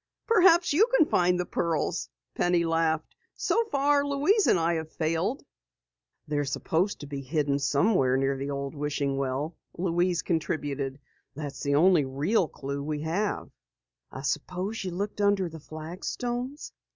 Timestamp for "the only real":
11.61-12.47